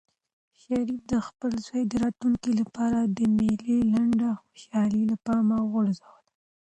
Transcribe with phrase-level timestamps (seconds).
[0.61, 6.19] شریف د خپل زوی د راتلونکي لپاره د مېلې لنډه خوشحالي له پامه وغورځوله.